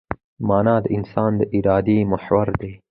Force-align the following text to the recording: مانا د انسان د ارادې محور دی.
مانا 0.47 0.75
د 0.81 0.85
انسان 0.97 1.31
د 1.39 1.41
ارادې 1.57 1.97
محور 2.11 2.47
دی. 2.61 2.71